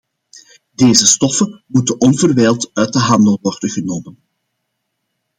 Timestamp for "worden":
3.41-3.69